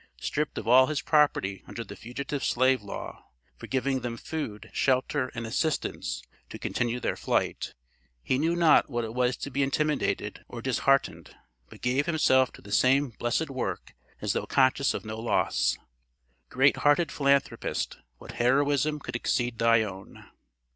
[0.19, 5.27] Stripped of all his property under the Fugitive Slave law, for giving them food, shelter,
[5.35, 7.75] and assistance to continue their flight,
[8.23, 11.35] he knew not what it was to be intimidated or disheartened,
[11.69, 15.77] but gave himself to the same blessed work as though conscious of no loss.
[16.49, 20.25] Great hearted philanthropist, what heroism could exceed thy own?